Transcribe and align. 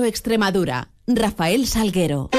Extremadura, 0.00 0.88
Rafael 1.06 1.66
Salguero. 1.66 2.30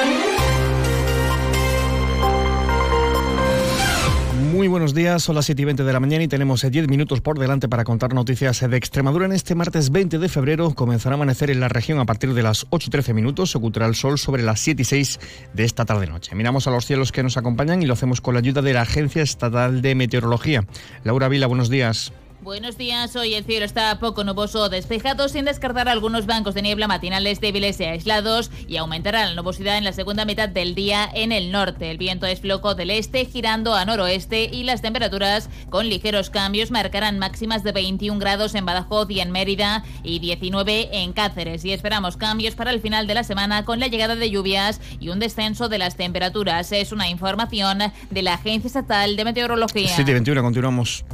Muy 4.52 4.68
buenos 4.68 4.94
días, 4.94 5.24
son 5.24 5.36
las 5.36 5.46
7 5.46 5.62
y 5.62 5.66
20 5.66 5.84
de 5.84 5.94
la 5.94 6.00
mañana 6.00 6.24
y 6.24 6.28
tenemos 6.28 6.62
10 6.62 6.88
minutos 6.88 7.22
por 7.22 7.40
delante 7.40 7.68
para 7.70 7.84
contar 7.84 8.14
noticias 8.14 8.60
de 8.60 8.78
Extremadura. 8.78 9.26
En 9.26 9.32
este 9.32 9.56
martes 9.56 9.92
20 9.92 10.20
de 10.20 10.30
febrero 10.30 10.74
comenzará 10.76 11.14
a 11.14 11.18
amanecer 11.18 11.50
en 11.50 11.60
la 11.60 11.70
región 11.70 12.00
a 12.00 12.06
partir 12.06 12.34
de 12.34 12.44
las 12.44 12.68
8 12.70 12.88
y 12.88 12.92
13 12.92 13.14
minutos. 13.14 13.52
Se 13.52 13.58
ocultará 13.58 13.86
el 13.86 13.96
sol 13.96 14.18
sobre 14.18 14.44
las 14.44 14.60
7 14.60 14.82
y 14.82 14.86
6 14.86 15.20
de 15.54 15.64
esta 15.64 15.86
tarde-noche. 15.86 16.36
Miramos 16.36 16.68
a 16.68 16.72
los 16.72 16.86
cielos 16.86 17.12
que 17.12 17.24
nos 17.24 17.38
acompañan 17.38 17.82
y 17.82 17.86
lo 17.86 17.94
hacemos 17.94 18.22
con 18.22 18.34
la 18.34 18.40
ayuda 18.40 18.62
de 18.62 18.74
la 18.74 18.82
Agencia 18.82 19.22
Estatal 19.22 19.82
de 19.82 19.96
Meteorología. 19.96 20.66
Laura 21.04 21.30
Vila, 21.30 21.48
buenos 21.48 21.70
días. 21.70 22.14
Buenos 22.44 22.78
días, 22.78 23.16
hoy 23.16 23.36
el 23.36 23.46
cielo 23.46 23.64
está 23.64 23.98
poco 24.00 24.26
nuboso 24.26 24.64
o 24.64 24.70
despejado 24.70 25.30
sin 25.30 25.46
descartar 25.46 25.88
algunos 25.88 26.26
bancos 26.26 26.54
de 26.54 26.62
niebla 26.62 26.90
matinales 26.90 27.40
débiles 27.40 27.80
y 27.80 27.86
aislados 27.86 28.52
y 28.68 28.76
aumentará 28.76 29.26
la 29.26 29.34
nubosidad 29.34 29.78
en 29.78 29.86
la 29.86 29.94
segunda 29.94 30.26
mitad 30.26 30.50
del 30.50 30.76
día 30.76 31.10
en 31.14 31.32
el 31.32 31.54
norte. 31.54 31.90
El 31.90 31.98
viento 31.98 32.26
es 32.26 32.42
flojo 32.42 32.76
del 32.76 32.90
este 32.90 33.24
girando 33.24 33.76
a 33.76 33.86
noroeste 33.86 34.50
y 34.52 34.64
las 34.64 34.82
temperaturas 34.82 35.50
con 35.70 35.88
ligeros 35.88 36.30
cambios 36.30 36.70
marcarán 36.70 37.18
máximas 37.18 37.64
de 37.64 37.72
21 37.72 38.20
grados 38.20 38.56
en 38.56 38.66
Badajoz 38.66 39.10
y 39.10 39.22
en 39.22 39.32
Mérida 39.32 39.86
y 40.04 40.20
19 40.20 40.90
en 40.92 41.14
Cáceres 41.14 41.64
y 41.64 41.72
esperamos 41.72 42.18
cambios 42.18 42.56
para 42.56 42.72
el 42.72 42.82
final 42.82 43.08
de 43.08 43.14
la 43.14 43.24
semana 43.24 43.64
con 43.64 43.80
la 43.80 43.88
llegada 43.88 44.18
de 44.18 44.30
lluvias 44.30 44.82
y 45.00 45.08
un 45.08 45.20
descenso 45.20 45.70
de 45.70 45.78
las 45.78 45.96
temperaturas. 45.96 46.74
Es 46.74 46.92
una 46.92 47.08
información 47.08 47.80
de 48.10 48.22
la 48.22 48.34
Agencia 48.34 48.68
Estatal 48.68 49.16
de 49.16 49.24
Meteorología. 49.24 49.96
721, 49.96 50.44
continuamos. 50.44 51.06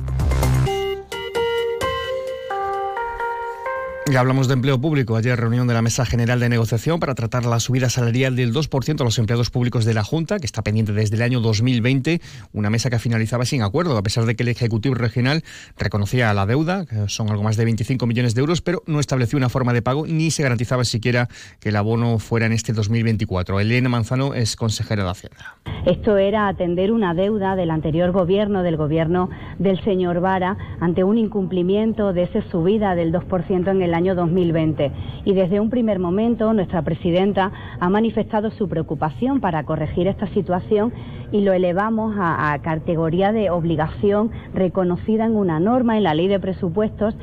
Ya 4.11 4.21
hablamos 4.21 4.47
de 4.47 4.55
empleo 4.55 4.81
público. 4.81 5.15
Ayer 5.15 5.39
reunión 5.39 5.67
de 5.67 5.75
la 5.75 5.83
Mesa 5.83 6.03
General 6.03 6.39
de 6.39 6.49
Negociación 6.49 6.99
para 6.99 7.13
tratar 7.13 7.45
la 7.45 7.59
subida 7.59 7.89
salarial 7.89 8.35
del 8.35 8.51
2% 8.51 9.01
a 9.01 9.03
los 9.03 9.19
empleados 9.19 9.51
públicos 9.51 9.85
de 9.85 9.93
la 9.93 10.03
Junta, 10.03 10.39
que 10.39 10.47
está 10.47 10.63
pendiente 10.63 10.93
desde 10.93 11.15
el 11.15 11.21
año 11.21 11.41
2020. 11.41 12.19
Una 12.51 12.71
mesa 12.71 12.89
que 12.89 12.97
finalizaba 12.97 13.45
sin 13.45 13.61
acuerdo, 13.61 13.95
a 13.95 14.01
pesar 14.01 14.25
de 14.25 14.35
que 14.35 14.41
el 14.41 14.49
Ejecutivo 14.49 14.95
Regional 14.95 15.43
reconocía 15.77 16.33
la 16.33 16.47
deuda, 16.47 16.87
que 16.87 17.07
son 17.07 17.29
algo 17.29 17.43
más 17.43 17.55
de 17.55 17.65
25 17.65 18.07
millones 18.07 18.33
de 18.33 18.41
euros, 18.41 18.61
pero 18.61 18.81
no 18.87 18.99
estableció 18.99 19.37
una 19.37 19.47
forma 19.47 19.73
de 19.73 19.83
pago 19.83 20.07
ni 20.07 20.31
se 20.31 20.41
garantizaba 20.41 20.85
siquiera 20.85 21.27
que 21.59 21.69
el 21.69 21.75
abono 21.75 22.17
fuera 22.17 22.47
en 22.47 22.53
este 22.53 22.73
2024. 22.73 23.59
Elena 23.59 23.89
Manzano 23.89 24.33
es 24.33 24.55
consejera 24.55 25.03
de 25.03 25.11
Hacienda. 25.11 25.57
Esto 25.85 26.17
era 26.17 26.47
atender 26.47 26.91
una 26.91 27.13
deuda 27.13 27.55
del 27.55 27.69
anterior 27.69 28.11
gobierno, 28.11 28.63
del 28.63 28.75
gobierno 28.75 29.29
del 29.59 29.79
señor 29.83 30.19
Vara, 30.19 30.57
ante 30.79 31.03
un 31.03 31.19
incumplimiento 31.19 32.11
de 32.11 32.23
esa 32.23 32.41
subida 32.49 32.95
del 32.95 33.13
2% 33.13 33.69
en 33.69 33.81
el 33.83 33.93
año 33.93 33.98
2020. 33.99 34.91
Y 35.25 35.33
desde 35.33 35.59
un 35.59 35.69
primer 35.69 35.99
momento 35.99 36.53
nuestra 36.53 36.81
presidenta 36.81 37.51
ha 37.79 37.89
manifestado 37.89 38.51
su 38.51 38.67
preocupación 38.67 39.39
para 39.39 39.63
corregir 39.63 40.07
esta 40.07 40.27
situación 40.27 40.93
y 41.31 41.41
lo 41.41 41.53
elevamos 41.53 42.15
a, 42.17 42.53
a 42.53 42.59
categoría 42.59 43.31
de 43.31 43.49
obligación 43.49 44.31
reconocida 44.53 45.25
en 45.25 45.35
una 45.35 45.59
norma 45.59 45.97
en 45.97 46.03
la 46.03 46.13
ley 46.13 46.27
de 46.27 46.39
presupuestos. 46.39 47.15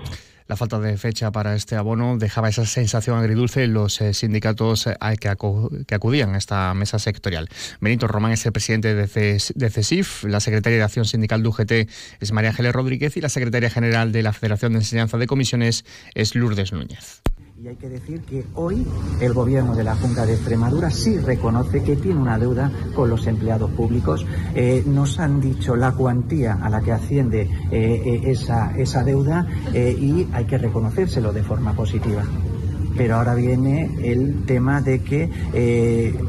La 0.48 0.56
falta 0.56 0.78
de 0.78 0.96
fecha 0.96 1.32
para 1.32 1.54
este 1.54 1.74
abono 1.74 2.18
dejaba 2.18 2.48
esa 2.48 2.64
sensación 2.66 3.18
agridulce 3.18 3.64
en 3.64 3.74
los 3.74 4.00
eh, 4.00 4.14
sindicatos 4.14 4.86
eh, 4.86 4.96
que 5.18 5.94
acudían 5.94 6.34
a 6.34 6.38
esta 6.38 6.72
mesa 6.74 6.98
sectorial. 6.98 7.48
Benito 7.80 8.06
Román 8.06 8.32
es 8.32 8.46
el 8.46 8.52
presidente 8.52 8.94
de 8.94 9.70
CESIF, 9.70 10.24
la 10.24 10.40
secretaria 10.40 10.78
de 10.78 10.84
Acción 10.84 11.04
Sindical 11.04 11.42
de 11.42 11.48
UGT 11.48 11.72
es 12.20 12.32
María 12.32 12.50
Ángeles 12.50 12.72
Rodríguez 12.72 13.16
y 13.16 13.20
la 13.20 13.28
secretaria 13.28 13.70
general 13.70 14.12
de 14.12 14.22
la 14.22 14.32
Federación 14.32 14.72
de 14.72 14.78
Enseñanza 14.78 15.18
de 15.18 15.26
Comisiones 15.26 15.84
es 16.14 16.34
Lourdes 16.34 16.72
Núñez. 16.72 17.22
Y 17.58 17.68
hay 17.68 17.76
que 17.76 17.88
decir 17.88 18.20
que 18.20 18.44
hoy 18.54 18.86
el 19.18 19.32
gobierno 19.32 19.74
de 19.74 19.82
la 19.82 19.94
Junta 19.96 20.26
de 20.26 20.34
Extremadura 20.34 20.90
sí 20.90 21.16
reconoce 21.18 21.82
que 21.82 21.96
tiene 21.96 22.20
una 22.20 22.38
deuda 22.38 22.70
con 22.94 23.08
los 23.08 23.26
empleados 23.26 23.70
públicos. 23.70 24.26
Eh, 24.54 24.82
nos 24.86 25.18
han 25.18 25.40
dicho 25.40 25.74
la 25.74 25.92
cuantía 25.92 26.58
a 26.60 26.68
la 26.68 26.82
que 26.82 26.92
asciende 26.92 27.48
eh, 27.70 28.02
eh, 28.04 28.20
esa, 28.26 28.76
esa 28.76 29.02
deuda 29.04 29.46
y 29.74 30.26
hay 30.34 30.44
que 30.44 30.58
reconocérselo 30.58 31.32
de 31.32 31.42
forma 31.42 31.72
positiva 31.72 32.22
pero 32.96 33.16
ahora 33.16 33.34
viene 33.34 33.90
el 34.02 34.46
tema 34.46 34.80
de 34.80 35.02
que 35.02 35.30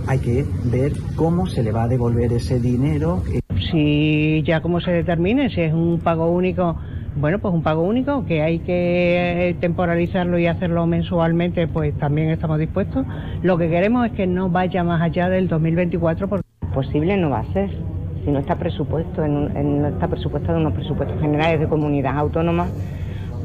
hay 0.05 0.19
que 0.19 0.45
ver 0.65 0.91
cómo 1.15 1.47
se 1.47 1.63
le 1.63 1.71
va 1.71 1.83
a 1.83 1.87
devolver 1.87 2.33
ese 2.33 2.59
dinero. 2.59 3.23
Si 3.71 4.43
ya 4.43 4.59
cómo 4.59 4.81
se 4.81 4.91
determine, 4.91 5.49
si 5.49 5.61
es 5.61 5.73
un 5.73 6.01
pago 6.01 6.29
único 6.29 6.77
bueno, 7.19 7.39
pues 7.39 7.53
un 7.53 7.63
pago 7.63 7.81
único 7.81 8.25
que 8.25 8.41
hay 8.41 8.59
que 8.59 9.55
temporalizarlo 9.59 10.37
y 10.37 10.47
hacerlo 10.47 10.85
mensualmente, 10.85 11.67
pues 11.67 11.97
también 11.97 12.29
estamos 12.29 12.59
dispuestos. 12.59 13.05
Lo 13.41 13.57
que 13.57 13.69
queremos 13.69 14.05
es 14.05 14.11
que 14.13 14.27
no 14.27 14.49
vaya 14.49 14.83
más 14.83 15.01
allá 15.01 15.29
del 15.29 15.47
2024 15.47 16.27
porque 16.27 16.45
posible 16.73 17.17
no 17.17 17.29
va 17.29 17.39
a 17.39 17.53
ser. 17.53 17.71
Si 18.23 18.31
no 18.31 18.39
está 18.39 18.55
presupuesto, 18.55 19.23
en, 19.23 19.81
no 19.81 19.87
está 19.87 20.07
presupuestado 20.07 20.57
en 20.57 20.65
unos 20.65 20.73
presupuestos 20.73 21.19
generales 21.19 21.59
de 21.59 21.67
comunidad 21.67 22.17
autónoma, 22.17 22.67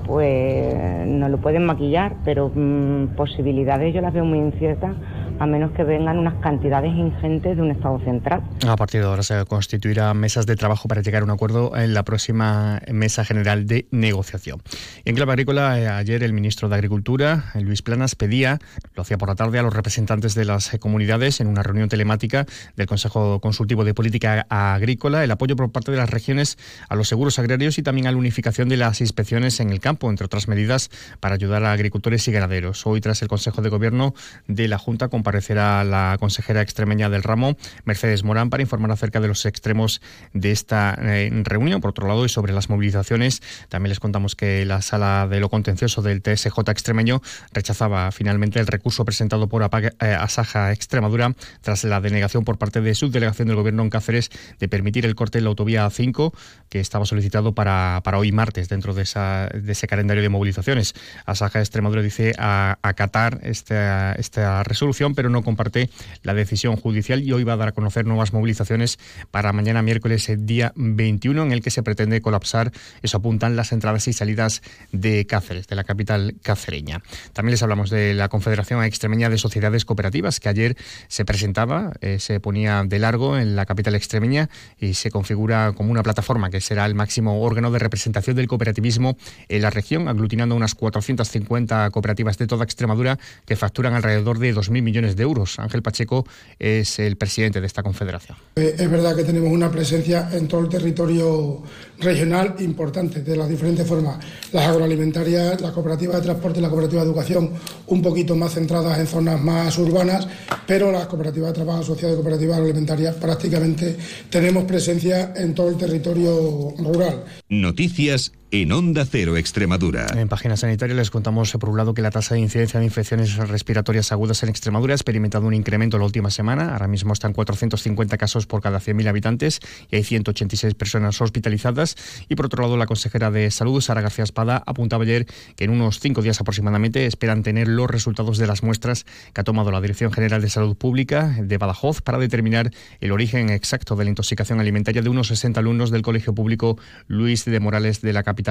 pues 0.07 1.07
no 1.07 1.29
lo 1.29 1.39
pueden 1.39 1.65
maquillar, 1.65 2.17
pero 2.25 2.51
mm, 2.55 3.15
posibilidades 3.17 3.95
yo 3.95 4.01
las 4.01 4.13
veo 4.13 4.25
muy 4.25 4.39
inciertas 4.39 4.97
a 5.43 5.47
menos 5.47 5.73
que 5.73 5.83
vengan 5.83 6.19
unas 6.19 6.35
cantidades 6.41 6.93
ingentes 6.95 7.57
de 7.57 7.63
un 7.63 7.73
Estado 7.73 7.99
central. 8.05 8.43
A 8.65 8.77
partir 8.77 9.01
de 9.01 9.09
ahora 9.09 9.25
se 9.25 9.45
constituirán 9.45 10.17
mesas 10.17 10.47
de 10.47 10.55
trabajo 10.55 10.87
para 10.87 11.03
llegar 11.03 11.23
a 11.23 11.25
un 11.25 11.33
acuerdo 11.33 11.77
en 11.77 11.95
la 11.95 12.05
próxima 12.05 12.81
mesa 12.93 13.25
general 13.25 13.67
de 13.67 13.87
negociación. 13.91 14.63
en 15.05 15.17
clave 15.17 15.33
agrícola, 15.33 15.81
eh, 15.81 15.89
ayer 15.89 16.23
el 16.23 16.33
ministro 16.33 16.69
de 16.69 16.77
Agricultura, 16.77 17.47
Luis 17.61 17.83
Planas, 17.83 18.15
pedía, 18.15 18.61
lo 18.95 19.03
hacía 19.03 19.19
por 19.19 19.29
la 19.29 19.35
tarde, 19.35 19.59
a 19.59 19.63
los 19.63 19.75
representantes 19.75 20.37
de 20.37 20.45
las 20.45 20.71
comunidades 20.79 21.41
en 21.41 21.49
una 21.49 21.65
reunión 21.65 21.89
telemática 21.89 22.47
del 22.77 22.87
Consejo 22.87 23.41
Consultivo 23.41 23.83
de 23.83 23.95
Política 23.95 24.47
Agrícola, 24.49 25.25
el 25.25 25.31
apoyo 25.33 25.57
por 25.57 25.73
parte 25.73 25.91
de 25.91 25.97
las 25.97 26.09
regiones 26.09 26.57
a 26.89 26.95
los 26.95 27.09
seguros 27.09 27.41
agrarios 27.41 27.79
y 27.79 27.83
también 27.83 28.07
a 28.07 28.13
la 28.13 28.17
unificación 28.17 28.69
de 28.69 28.77
las 28.77 29.01
inspecciones 29.01 29.59
en 29.59 29.71
el 29.71 29.81
campo, 29.81 30.09
entre 30.09 30.27
otras 30.27 30.47
medidas 30.47 30.89
para 31.19 31.35
ayudar 31.35 31.65
a 31.65 31.73
agricultores 31.73 32.29
y 32.29 32.33
ganaderos. 32.33 32.87
Hoy, 32.87 33.01
tras 33.01 33.23
el 33.23 33.29
Consejo 33.29 33.61
de 33.61 33.71
Gobierno 33.71 34.15
de 34.47 34.69
la 34.69 34.79
Junta, 34.79 35.09
aparecerá 35.33 35.83
la 35.83 36.19
consejera 36.21 36.61
extremeña 36.61 37.09
del 37.09 37.23
ramo, 37.23 37.57
Mercedes 37.87 38.23
Morán, 38.23 38.51
para 38.51 38.63
informar 38.63 38.91
acerca 38.91 39.19
de 39.19 39.29
los 39.29 39.47
extremos 39.47 40.03
de 40.35 40.51
esta 40.51 40.95
eh, 41.01 41.31
reunión. 41.45 41.81
Por 41.81 41.89
otro 41.89 42.07
lado, 42.07 42.27
y 42.27 42.29
sobre 42.29 42.53
las 42.53 42.69
movilizaciones, 42.69 43.41
también 43.71 43.89
les 43.89 43.99
contamos 43.99 44.37
que 44.37 44.67
la 44.67 44.83
sala 44.83 45.27
de 45.31 45.41
lo 45.41 45.49
contencioso 45.49 46.03
del 46.03 46.21
TSJ 46.21 46.59
extremeño 46.69 47.23
rechazaba 47.55 48.13
finalmente 48.13 48.61
el 48.61 48.67
recurso 48.67 49.07
presentado 49.07 49.49
por 49.49 49.63
eh, 49.63 49.91
Asaja 50.21 50.71
Extremadura 50.71 51.35
tras 51.63 51.85
la 51.85 52.03
denegación 52.03 52.45
por 52.45 52.59
parte 52.59 52.83
de 52.83 52.95
su 52.95 53.11
delegación 53.11 53.49
del 53.49 53.57
gobierno 53.57 53.83
en 53.85 53.89
Cáceres 53.89 54.31
de 54.59 54.69
permitir 54.69 55.07
el 55.07 55.15
corte 55.15 55.39
en 55.39 55.45
la 55.45 55.51
autovía 55.51 55.89
5 55.89 56.35
que 56.69 56.79
estaba 56.79 57.07
solicitado 57.07 57.55
para, 57.55 58.03
para 58.05 58.19
hoy 58.19 58.33
martes 58.33 58.69
dentro 58.69 58.93
de, 58.93 59.05
esa, 59.05 59.49
de 59.49 59.73
ese 59.73 59.87
calendario 59.87 60.23
de 60.23 60.29
movilizaciones. 60.29 60.95
Asaja 61.25 61.61
Extremadura 61.61 62.03
dice 62.03 62.35
a, 62.37 62.79
acatar 62.83 63.41
esta, 63.43 64.13
esta 64.13 64.63
resolución, 64.65 65.12
pero 65.15 65.31
no 65.31 65.43
comparte 65.43 65.91
la 66.23 66.35
decisión 66.35 66.77
judicial 66.77 67.23
y 67.23 67.33
hoy 67.33 67.45
va 67.45 67.55
a 67.55 67.57
dar 67.57 67.69
a 67.69 67.73
conocer 67.73 68.07
nuevas 68.07 68.33
movilizaciones 68.33 68.99
para 69.31 69.53
mañana 69.53 69.83
miércoles 69.83 70.29
eh, 70.29 70.37
día 70.39 70.73
21 70.77 71.43
en 71.43 71.53
el 71.53 71.63
que 71.63 71.71
se 71.71 71.83
pretende 71.83 72.21
colapsar, 72.21 72.73
eso 73.03 73.17
apuntan 73.19 73.57
las 73.57 73.73
entradas 73.73 74.09
y 74.09 74.13
salidas 74.13 74.63
de 74.93 75.27
Cáceres, 75.27 75.67
de 75.67 75.77
la 75.77 75.85
capital 75.85 76.35
cacereña. 76.43 77.03
También 77.33 77.53
les 77.53 77.63
hablamos 77.63 77.91
de 77.91 78.15
la 78.15 78.29
Confederación 78.29 78.83
Extremeña 78.85 79.29
de 79.29 79.39
Sociedades 79.39 79.85
Cooperativas 79.85 80.41
que 80.41 80.49
ayer 80.49 80.77
se 81.09 81.25
presentaba, 81.25 81.93
eh, 82.01 82.19
se 82.19 82.41
ponía 82.41 82.85
de 82.85 82.99
largo 82.99 83.39
en 83.39 83.57
la 83.57 83.67
capital 83.67 83.95
extremeña 83.95 84.49
y 84.79 84.95
se 84.95 85.11
configura 85.11 85.73
como 85.73 85.91
una 85.91 86.03
plataforma 86.03 86.51
que 86.51 86.61
será 86.61 86.87
el 86.87 86.95
máximo 86.95 87.43
órgano 87.43 87.71
de 87.71 87.79
representación 87.79 88.37
del 88.37 88.49
cooperativismo 88.49 89.17
en 89.49 89.63
la 89.63 89.71
región, 89.71 90.09
aglutinando 90.09 90.55
unas 90.55 90.75
450 90.75 91.91
cooperativas 91.91 92.39
de 92.39 92.47
toda 92.47 92.65
Extremadura 92.65 93.19
que 93.47 93.57
facturan 93.57 93.95
alrededor 93.95 94.39
de 94.39 94.55
2.000 94.55 94.83
millones 94.83 95.02
de 95.03 95.23
euros. 95.23 95.59
Ángel 95.59 95.83
Pacheco 95.83 96.25
es 96.59 96.99
el 96.99 97.17
presidente 97.17 97.61
de 97.61 97.67
esta 97.67 97.83
confederación. 97.83 98.39
Eh, 98.57 98.77
es 98.79 98.91
verdad 98.91 99.17
que 99.17 99.25
tenemos 99.25 99.51
una 99.51 99.71
presencia 99.71 100.29
en 100.33 100.49
todo 100.49 100.61
el 100.61 100.69
territorio 100.69 101.63
regional 101.99 102.57
importante, 102.61 103.23
de 103.23 103.37
las 103.37 103.49
diferentes 103.49 103.87
formas. 103.87 104.19
Las 104.53 104.69
agroalimentarias, 104.69 105.61
la 105.61 105.73
cooperativa 105.73 106.17
de 106.17 106.23
transporte 106.23 106.59
y 106.59 106.63
la 106.63 106.69
cooperativa 106.69 107.03
de 107.03 107.09
educación, 107.09 107.51
un 107.87 108.03
poquito 108.03 108.37
más 108.37 108.55
centradas 108.55 108.99
en 108.99 109.07
zonas 109.07 109.41
más 109.41 109.77
urbanas, 109.79 110.27
pero 110.67 110.93
las 110.93 111.07
cooperativas 111.07 111.51
de 111.51 111.55
trabajo 111.55 111.81
asociadas 111.81 112.15
y 112.15 112.17
cooperativas 112.17 112.57
agroalimentarias 112.57 113.15
prácticamente 113.17 113.97
tenemos 114.31 114.65
presencia 114.65 115.33
en 115.37 115.55
todo 115.55 115.69
el 115.69 115.77
territorio 115.77 116.75
rural. 116.79 117.25
Noticias 117.49 118.33
en 118.55 118.71
Onda 118.71 119.07
Cero 119.07 119.39
Extremadura. 119.39 120.09
En 120.15 120.29
página 120.29 120.59
sanitaria 120.59 120.95
les 120.95 121.11
contamos 121.11 121.53
por 121.53 121.71
un 121.71 121.79
lado 121.79 121.95
que 121.95 122.03
la 122.03 122.11
tasa 122.11 122.35
de 122.35 122.41
incidencia 122.41 122.79
de 122.79 122.85
infecciones 122.85 123.35
respiratorias 123.37 124.13
agudas 124.13 124.43
en 124.43 124.51
Extremadura 124.51 124.93
ha 124.93 124.95
experimentado 124.95 125.47
un 125.47 125.55
incremento 125.55 125.97
la 125.97 126.05
última 126.05 126.31
semana. 126.31 126.75
Ahora 126.75 126.87
mismo 126.87 127.15
están 127.15 127.33
450 127.33 128.19
casos 128.19 128.47
por 128.47 128.61
cada 128.61 128.79
100.000 128.79 129.09
habitantes 129.09 129.61
y 129.91 129.97
hay 129.97 130.05
186 130.05 130.75
personas 130.75 131.19
hospitalizadas. 131.23 131.97
Y 132.29 132.37
por 132.37 132.45
otro 132.45 132.63
lado, 132.63 132.77
la 132.77 132.85
consejera 132.85 133.31
de 133.31 133.51
Salud, 133.51 133.81
Sara 133.81 134.03
García 134.03 134.25
Espada, 134.25 134.63
apuntaba 134.67 135.05
ayer 135.05 135.25
que 135.57 135.65
en 135.65 135.71
unos 135.71 135.99
cinco 135.99 136.21
días 136.21 136.39
aproximadamente 136.39 137.07
esperan 137.07 137.43
tener 137.43 137.69
los 137.69 137.91
resultados 137.91 138.37
de 138.37 138.47
las 138.47 138.63
muestras 138.63 139.07
que 139.33 139.41
ha 139.41 139.45
tomado 139.45 139.71
la 139.71 139.81
Dirección 139.81 140.13
General 140.13 140.43
de 140.43 140.51
Salud 140.51 140.77
Pública 140.77 141.35
de 141.41 141.57
Badajoz 141.57 142.03
para 142.03 142.19
determinar 142.19 142.71
el 143.01 143.13
origen 143.13 143.49
exacto 143.49 143.97
de 143.97 144.05
la 144.05 144.11
intoxicación 144.11 144.61
alimentaria 144.61 145.01
de 145.01 145.09
unos 145.09 145.29
60 145.29 145.59
alumnos 145.59 145.91
del 145.91 146.03
Colegio 146.03 146.35
Público 146.35 146.77
Luis 147.07 147.47
de 147.47 147.59
Morales 147.59 148.03
de 148.03 148.13
la 148.13 148.23
capital 148.23 148.42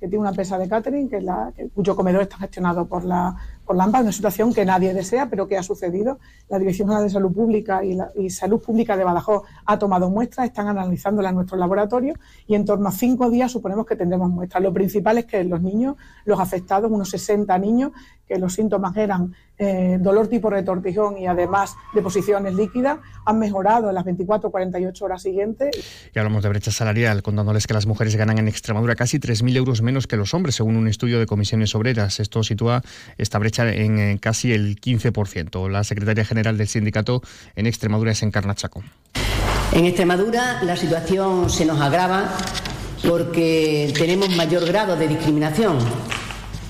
que 0.00 0.08
tiene 0.08 0.18
una 0.18 0.30
empresa 0.30 0.56
de 0.56 0.66
catering, 0.66 1.10
que 1.10 1.20
la, 1.20 1.52
cuyo 1.74 1.94
comedor 1.94 2.22
está 2.22 2.38
gestionado 2.38 2.86
por 2.86 3.04
la, 3.04 3.36
por 3.70 3.76
la 3.76 3.84
AMPA, 3.84 4.00
una 4.00 4.10
situación 4.10 4.52
que 4.52 4.64
nadie 4.64 4.92
desea, 4.92 5.30
pero 5.30 5.46
que 5.46 5.56
ha 5.56 5.62
sucedido. 5.62 6.18
La 6.48 6.58
Dirección 6.58 6.88
General 6.88 7.04
de 7.04 7.10
Salud 7.10 7.32
Pública 7.32 7.82
y, 7.84 8.28
Salud 8.28 8.60
Pública 8.60 8.96
de 8.96 9.04
Badajoz 9.04 9.44
ha 9.64 9.78
tomado 9.78 10.10
muestras, 10.10 10.48
están 10.48 10.66
analizándolas 10.66 11.30
en 11.30 11.36
nuestros 11.36 11.60
laboratorios 11.60 12.18
y 12.48 12.56
en 12.56 12.64
torno 12.64 12.88
a 12.88 12.90
cinco 12.90 13.30
días 13.30 13.52
suponemos 13.52 13.86
que 13.86 13.94
tendremos 13.94 14.28
muestras. 14.28 14.60
Lo 14.60 14.72
principal 14.72 15.18
es 15.18 15.26
que 15.26 15.44
los 15.44 15.62
niños, 15.62 15.94
los 16.24 16.40
afectados, 16.40 16.90
unos 16.90 17.10
60 17.10 17.56
niños, 17.58 17.92
que 18.26 18.38
los 18.38 18.54
síntomas 18.54 18.96
eran 18.96 19.34
eh, 19.58 19.98
dolor 20.00 20.28
tipo 20.28 20.48
retortijón 20.48 21.18
y 21.18 21.26
además 21.26 21.74
deposiciones 21.92 22.54
líquidas, 22.54 22.98
han 23.26 23.38
mejorado 23.38 23.88
en 23.88 23.94
las 23.94 24.04
24 24.04 24.48
o 24.48 24.52
48 24.52 25.04
horas 25.04 25.22
siguientes. 25.22 25.70
Y 26.14 26.18
hablamos 26.18 26.42
de 26.42 26.48
brecha 26.48 26.70
salarial, 26.70 27.22
contándoles 27.22 27.66
que 27.66 27.74
las 27.74 27.86
mujeres 27.86 28.14
ganan 28.16 28.38
en 28.38 28.46
Extremadura 28.48 28.94
casi 28.94 29.18
3.000 29.18 29.56
euros 29.56 29.82
menos 29.82 30.06
que 30.06 30.16
los 30.16 30.32
hombres, 30.32 30.54
según 30.54 30.76
un 30.76 30.86
estudio 30.86 31.18
de 31.18 31.26
comisiones 31.26 31.74
obreras. 31.74 32.20
Esto 32.20 32.42
sitúa 32.42 32.82
esta 33.18 33.38
brecha 33.38 33.59
en, 33.68 33.98
en 33.98 34.18
casi 34.18 34.52
el 34.52 34.80
15%. 34.80 35.68
La 35.68 35.84
secretaria 35.84 36.24
general 36.24 36.58
del 36.58 36.68
sindicato 36.68 37.22
en 37.56 37.66
Extremadura 37.66 38.12
es 38.12 38.22
Encarna 38.22 38.54
Chaco. 38.54 38.82
En 39.72 39.86
Extremadura 39.86 40.62
la 40.62 40.76
situación 40.76 41.48
se 41.50 41.64
nos 41.64 41.80
agrava 41.80 42.36
porque 43.06 43.92
tenemos 43.96 44.34
mayor 44.36 44.66
grado 44.66 44.96
de 44.96 45.08
discriminación 45.08 45.78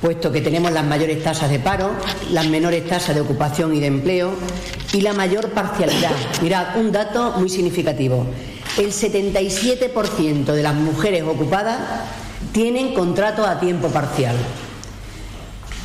puesto 0.01 0.33
que 0.33 0.41
tenemos 0.41 0.73
las 0.73 0.85
mayores 0.85 1.23
tasas 1.23 1.51
de 1.51 1.59
paro, 1.59 1.91
las 2.31 2.47
menores 2.49 2.87
tasas 2.89 3.15
de 3.15 3.21
ocupación 3.21 3.75
y 3.75 3.81
de 3.81 3.87
empleo 3.87 4.33
y 4.93 5.01
la 5.03 5.13
mayor 5.13 5.51
parcialidad. 5.51 6.13
Mirad, 6.43 6.79
un 6.79 6.91
dato 6.91 7.35
muy 7.37 7.49
significativo. 7.49 8.27
El 8.79 8.93
77% 8.93 10.45
de 10.45 10.63
las 10.63 10.75
mujeres 10.75 11.23
ocupadas 11.25 11.79
tienen 12.53 12.95
contrato 12.95 13.45
a 13.45 13.61
tiempo 13.61 13.89
parcial. 13.89 14.37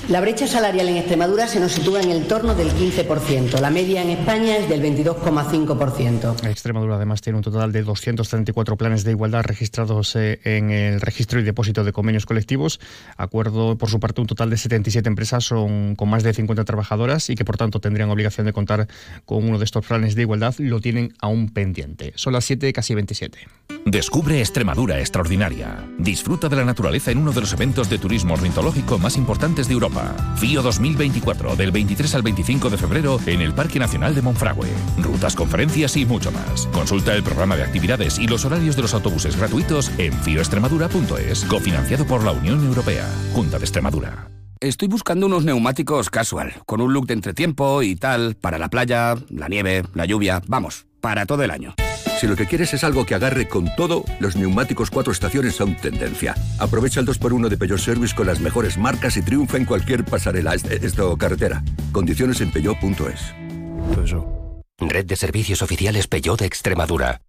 La 0.07 0.21
brecha 0.21 0.45
salarial 0.45 0.87
en 0.87 0.97
Extremadura 0.97 1.47
se 1.47 1.59
nos 1.59 1.71
sitúa 1.71 1.99
en 1.99 2.11
el 2.11 2.27
torno 2.27 2.53
del 2.53 2.69
15%. 2.69 3.59
La 3.59 3.71
media 3.71 4.03
en 4.03 4.11
España 4.11 4.55
es 4.55 4.69
del 4.69 4.79
22,5%. 4.79 6.47
Extremadura 6.47 6.97
además 6.97 7.21
tiene 7.21 7.37
un 7.37 7.43
total 7.43 7.71
de 7.71 7.81
234 7.81 8.77
planes 8.77 9.03
de 9.03 9.09
igualdad 9.09 9.43
registrados 9.43 10.15
eh, 10.15 10.39
en 10.43 10.69
el 10.69 11.01
registro 11.01 11.39
y 11.39 11.43
depósito 11.43 11.83
de 11.83 11.91
convenios 11.91 12.27
colectivos. 12.27 12.79
Acuerdo 13.17 13.79
por 13.79 13.89
su 13.89 13.99
parte 13.99 14.21
un 14.21 14.27
total 14.27 14.51
de 14.51 14.57
77 14.57 15.09
empresas 15.09 15.43
son 15.43 15.95
con 15.95 16.07
más 16.07 16.21
de 16.21 16.35
50 16.35 16.65
trabajadoras 16.65 17.31
y 17.31 17.35
que 17.35 17.43
por 17.43 17.57
tanto 17.57 17.79
tendrían 17.79 18.11
obligación 18.11 18.45
de 18.45 18.53
contar 18.53 18.87
con 19.25 19.43
uno 19.43 19.57
de 19.57 19.65
estos 19.65 19.87
planes 19.87 20.13
de 20.13 20.21
igualdad. 20.21 20.53
Lo 20.59 20.81
tienen 20.81 21.15
aún 21.19 21.49
pendiente. 21.49 22.13
Son 22.15 22.31
las 22.31 22.45
7, 22.45 22.71
casi 22.73 22.93
27. 22.93 23.39
Descubre 23.85 24.39
Extremadura 24.39 24.99
extraordinaria. 24.99 25.83
Disfruta 25.97 26.47
de 26.47 26.57
la 26.57 26.65
naturaleza 26.65 27.09
en 27.09 27.17
uno 27.17 27.31
de 27.31 27.41
los 27.41 27.53
eventos 27.53 27.89
de 27.89 27.97
turismo 27.97 28.35
ornitológico 28.35 28.99
más 28.99 29.17
importantes 29.17 29.67
de 29.67 29.73
Europa. 29.73 29.94
FIO 30.37 30.61
2024, 30.61 31.55
del 31.55 31.71
23 31.71 32.15
al 32.15 32.21
25 32.21 32.69
de 32.69 32.77
febrero 32.77 33.19
en 33.25 33.41
el 33.41 33.53
Parque 33.53 33.79
Nacional 33.79 34.15
de 34.15 34.21
Monfragüe. 34.21 34.69
Rutas, 34.97 35.35
conferencias 35.35 35.97
y 35.97 36.05
mucho 36.05 36.31
más. 36.31 36.67
Consulta 36.67 37.13
el 37.13 37.23
programa 37.23 37.55
de 37.55 37.63
actividades 37.63 38.19
y 38.19 38.27
los 38.27 38.45
horarios 38.45 38.75
de 38.75 38.81
los 38.83 38.93
autobuses 38.93 39.37
gratuitos 39.37 39.91
en 39.97 40.13
fioextremadura.es, 40.13 41.45
cofinanciado 41.45 42.05
por 42.05 42.23
la 42.23 42.31
Unión 42.31 42.65
Europea, 42.65 43.07
Junta 43.33 43.57
de 43.57 43.65
Extremadura. 43.65 44.29
Estoy 44.59 44.87
buscando 44.87 45.25
unos 45.27 45.43
neumáticos 45.43 46.09
casual, 46.09 46.53
con 46.65 46.81
un 46.81 46.93
look 46.93 47.07
de 47.07 47.13
entretiempo 47.13 47.83
y 47.83 47.95
tal, 47.95 48.35
para 48.35 48.57
la 48.57 48.69
playa, 48.69 49.15
la 49.29 49.49
nieve, 49.49 49.83
la 49.93 50.05
lluvia, 50.05 50.41
vamos, 50.47 50.87
para 51.01 51.25
todo 51.25 51.43
el 51.43 51.51
año. 51.51 51.75
Si 52.19 52.27
lo 52.27 52.35
que 52.35 52.45
quieres 52.45 52.73
es 52.73 52.83
algo 52.83 53.05
que 53.05 53.13
agarre 53.13 53.47
con 53.47 53.73
todo, 53.75 54.05
los 54.19 54.35
neumáticos 54.35 54.89
cuatro 54.89 55.11
estaciones 55.11 55.55
son 55.55 55.75
tendencia. 55.75 56.33
Aprovecha 56.59 57.01
el 57.01 57.07
2x1 57.07 57.49
de 57.49 57.57
Peugeot 57.57 57.79
Service 57.79 58.15
con 58.15 58.27
las 58.27 58.39
mejores 58.39 58.77
marcas 58.77 59.17
y 59.17 59.21
triunfa 59.21 59.57
en 59.57 59.65
cualquier 59.65 60.05
pasarela, 60.05 60.53
esto 60.53 61.17
carretera. 61.17 61.61
Condiciones 61.91 62.39
en 62.39 62.51
peugeot.es. 62.51 63.33
Red 64.79 65.05
de 65.05 65.15
servicios 65.15 65.61
oficiales 65.61 66.07
Peugeot 66.07 66.39
de 66.39 66.45
Extremadura. 66.45 67.21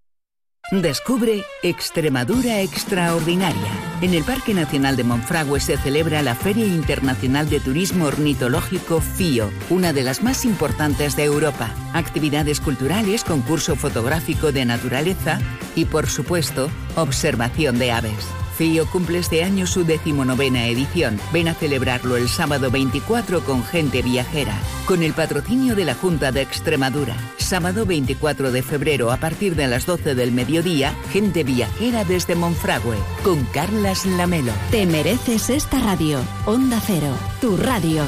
Descubre 0.72 1.44
Extremadura 1.62 2.60
Extraordinaria. 2.60 3.70
En 4.00 4.14
el 4.14 4.24
Parque 4.24 4.52
Nacional 4.52 4.96
de 4.96 5.04
Monfragüe 5.04 5.60
se 5.60 5.76
celebra 5.76 6.22
la 6.22 6.34
Feria 6.34 6.66
Internacional 6.66 7.48
de 7.48 7.60
Turismo 7.60 8.06
Ornitológico 8.06 9.00
FIO, 9.00 9.48
una 9.70 9.92
de 9.92 10.02
las 10.02 10.24
más 10.24 10.44
importantes 10.44 11.14
de 11.14 11.22
Europa. 11.22 11.72
Actividades 11.92 12.58
culturales, 12.58 13.22
concurso 13.22 13.76
fotográfico 13.76 14.50
de 14.50 14.64
naturaleza 14.64 15.38
y, 15.76 15.84
por 15.84 16.08
supuesto, 16.08 16.68
observación 16.96 17.78
de 17.78 17.92
aves. 17.92 18.26
FIO 18.56 18.86
cumple 18.86 19.18
este 19.18 19.44
año 19.44 19.66
su 19.66 19.84
decimonovena 19.84 20.66
edición. 20.66 21.20
Ven 21.32 21.48
a 21.48 21.54
celebrarlo 21.54 22.16
el 22.16 22.28
sábado 22.28 22.70
24 22.70 23.44
con 23.44 23.62
gente 23.62 24.00
viajera, 24.02 24.54
con 24.86 25.02
el 25.02 25.12
patrocinio 25.12 25.76
de 25.76 25.84
la 25.84 25.94
Junta 25.94 26.32
de 26.32 26.40
Extremadura. 26.40 27.14
Sábado 27.36 27.84
24 27.84 28.50
de 28.50 28.62
febrero 28.62 29.12
a 29.12 29.18
partir 29.18 29.56
de 29.56 29.66
las 29.66 29.84
12 29.84 30.14
del 30.14 30.32
mediodía, 30.32 30.94
gente 31.12 31.44
viajera 31.44 32.04
desde 32.04 32.34
Monfragüe, 32.34 32.96
con 33.22 33.44
Carlas 33.46 34.06
Lamelo. 34.06 34.52
Te 34.70 34.86
mereces 34.86 35.50
esta 35.50 35.78
radio. 35.80 36.20
Onda 36.46 36.80
Cero, 36.84 37.14
tu 37.40 37.56
radio. 37.56 38.04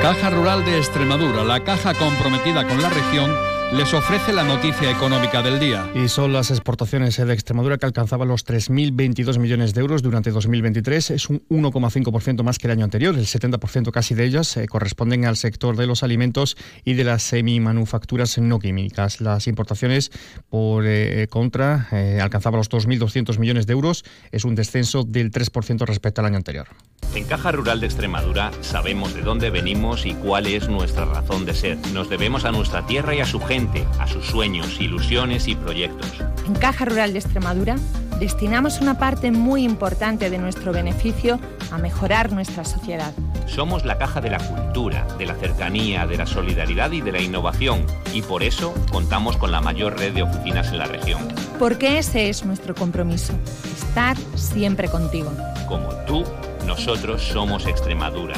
Caja 0.00 0.30
Rural 0.30 0.64
de 0.64 0.78
Extremadura, 0.78 1.44
la 1.44 1.62
caja 1.62 1.92
comprometida 1.92 2.66
con 2.66 2.80
la 2.80 2.88
región 2.88 3.49
les 3.72 3.94
ofrece 3.94 4.32
la 4.32 4.42
noticia 4.42 4.90
económica 4.90 5.42
del 5.42 5.60
día. 5.60 5.88
Y 5.94 6.08
son 6.08 6.32
las 6.32 6.50
exportaciones 6.50 7.16
de 7.16 7.32
Extremadura 7.32 7.78
que 7.78 7.86
alcanzaban 7.86 8.26
los 8.26 8.44
3.022 8.44 9.38
millones 9.38 9.74
de 9.74 9.80
euros 9.80 10.02
durante 10.02 10.30
2023. 10.30 11.10
Es 11.10 11.28
un 11.28 11.42
1,5% 11.48 12.42
más 12.42 12.58
que 12.58 12.66
el 12.66 12.72
año 12.72 12.84
anterior. 12.84 13.14
El 13.16 13.26
70% 13.26 13.92
casi 13.92 14.14
de 14.14 14.24
ellas 14.24 14.56
eh, 14.56 14.66
corresponden 14.66 15.24
al 15.24 15.36
sector 15.36 15.76
de 15.76 15.86
los 15.86 16.02
alimentos 16.02 16.56
y 16.84 16.94
de 16.94 17.04
las 17.04 17.22
semimanufacturas 17.22 18.38
no 18.38 18.58
químicas. 18.58 19.20
Las 19.20 19.46
importaciones, 19.46 20.10
por 20.48 20.84
eh, 20.86 21.28
contra, 21.30 21.88
eh, 21.92 22.18
alcanzaban 22.20 22.58
los 22.58 22.70
2.200 22.70 23.38
millones 23.38 23.66
de 23.66 23.72
euros. 23.72 24.04
Es 24.32 24.44
un 24.44 24.56
descenso 24.56 25.04
del 25.04 25.30
3% 25.30 25.86
respecto 25.86 26.20
al 26.20 26.26
año 26.26 26.36
anterior. 26.36 26.66
En 27.14 27.24
Caja 27.24 27.50
Rural 27.50 27.80
de 27.80 27.86
Extremadura 27.86 28.52
sabemos 28.60 29.14
de 29.14 29.22
dónde 29.22 29.50
venimos 29.50 30.06
y 30.06 30.14
cuál 30.14 30.46
es 30.46 30.68
nuestra 30.68 31.06
razón 31.06 31.44
de 31.44 31.54
ser. 31.54 31.76
Nos 31.92 32.08
debemos 32.08 32.44
a 32.44 32.52
nuestra 32.52 32.86
tierra 32.86 33.16
y 33.16 33.20
a 33.20 33.26
su 33.26 33.40
gente, 33.40 33.59
a 33.98 34.06
sus 34.06 34.24
sueños, 34.26 34.80
ilusiones 34.80 35.46
y 35.46 35.54
proyectos. 35.54 36.10
En 36.46 36.54
Caja 36.54 36.86
Rural 36.86 37.12
de 37.12 37.18
Extremadura 37.18 37.76
destinamos 38.18 38.80
una 38.80 38.98
parte 38.98 39.30
muy 39.30 39.64
importante 39.64 40.30
de 40.30 40.38
nuestro 40.38 40.72
beneficio 40.72 41.38
a 41.70 41.78
mejorar 41.78 42.32
nuestra 42.32 42.64
sociedad. 42.64 43.12
Somos 43.46 43.84
la 43.84 43.98
caja 43.98 44.20
de 44.20 44.30
la 44.30 44.38
cultura, 44.38 45.06
de 45.18 45.26
la 45.26 45.34
cercanía, 45.34 46.06
de 46.06 46.16
la 46.16 46.26
solidaridad 46.26 46.90
y 46.92 47.02
de 47.02 47.12
la 47.12 47.20
innovación 47.20 47.84
y 48.14 48.22
por 48.22 48.42
eso 48.42 48.74
contamos 48.90 49.36
con 49.36 49.52
la 49.52 49.60
mayor 49.60 49.98
red 49.98 50.14
de 50.14 50.22
oficinas 50.22 50.68
en 50.68 50.78
la 50.78 50.86
región. 50.86 51.28
Porque 51.58 51.98
ese 51.98 52.30
es 52.30 52.44
nuestro 52.44 52.74
compromiso, 52.74 53.34
estar 53.76 54.16
siempre 54.36 54.88
contigo. 54.88 55.30
Como 55.68 55.90
tú 56.06 56.24
nosotros 56.66 57.22
somos 57.22 57.66
Extremadura. 57.66 58.34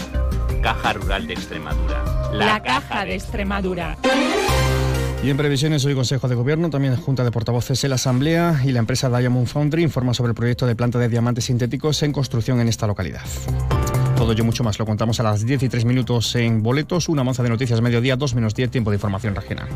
Caja 0.62 0.95
Rural 0.95 1.26
de 1.26 1.35
Extremadura. 1.35 2.05
La, 2.33 2.47
La 2.47 2.62
Caja 2.62 3.05
de 3.05 3.14
Extremadura. 3.14 3.97
Y 5.25 5.31
en 5.31 5.37
previsiones, 5.37 5.85
hoy 5.85 5.95
Consejo 5.95 6.26
de 6.26 6.35
Gobierno, 6.35 6.69
también 6.69 6.97
Junta 6.97 7.23
de 7.23 7.31
Portavoces 7.31 7.85
en 7.85 7.91
la 7.91 7.95
Asamblea 7.95 8.61
y 8.64 8.73
la 8.73 8.81
empresa 8.81 9.09
Diamond 9.09 9.47
Foundry 9.47 9.85
informa 9.85 10.14
sobre 10.14 10.31
el 10.31 10.35
proyecto 10.35 10.67
de 10.67 10.75
planta 10.75 10.99
de 10.99 11.09
diamantes 11.09 11.45
sintéticos 11.45 12.02
en 12.02 12.12
construcción 12.12 12.61
en 12.61 12.67
esta 12.67 12.88
localidad. 12.88 13.23
Todo 14.17 14.33
ello 14.33 14.45
mucho 14.45 14.64
más 14.64 14.81
lo 14.81 14.85
contamos 14.85 15.21
a 15.21 15.23
las 15.23 15.47
10 15.47 15.62
y 15.62 15.69
3 15.69 15.85
minutos 15.85 16.35
en 16.35 16.64
Boletos, 16.64 17.09
una 17.09 17.23
monza 17.23 17.45
de 17.45 17.50
noticias 17.50 17.81
mediodía, 17.81 18.17
2 18.17 18.35
menos 18.35 18.52
10, 18.55 18.73
tiempo 18.73 18.91
de 18.91 18.97
información 18.97 19.37
regional. 19.37 19.69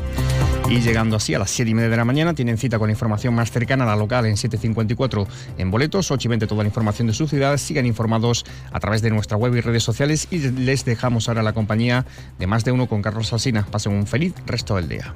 Y 0.69 0.81
llegando 0.81 1.17
así 1.17 1.33
a 1.33 1.39
las 1.39 1.51
7 1.51 1.71
y 1.71 1.75
media 1.75 1.89
de 1.89 1.97
la 1.97 2.05
mañana, 2.05 2.35
tienen 2.35 2.59
cita 2.59 2.79
con 2.79 2.89
la 2.89 2.93
información 2.93 3.35
más 3.35 3.51
cercana 3.51 3.85
a 3.85 3.87
la 3.87 3.97
local 3.97 4.27
en 4.27 4.35
7.54 4.35 5.27
en 5.59 5.71
Boletos, 5.71 6.11
8 6.11 6.27
y 6.27 6.29
20 6.29 6.47
toda 6.47 6.65
la 6.65 6.69
información 6.69 7.07
de 7.07 7.15
su 7.15 7.29
ciudad. 7.29 7.57
Sigan 7.57 7.87
informados 7.87 8.45
a 8.73 8.81
través 8.81 9.01
de 9.01 9.11
nuestra 9.11 9.37
web 9.37 9.55
y 9.55 9.61
redes 9.61 9.85
sociales 9.85 10.27
y 10.31 10.39
les 10.39 10.85
dejamos 10.85 11.29
ahora 11.29 11.43
la 11.43 11.53
compañía 11.53 12.05
de 12.39 12.47
más 12.47 12.65
de 12.65 12.73
uno 12.73 12.89
con 12.89 13.01
Carlos 13.01 13.33
Alsina. 13.33 13.67
Pasen 13.71 13.93
un 13.93 14.07
feliz 14.07 14.35
resto 14.47 14.77
del 14.77 14.89
día. 14.89 15.15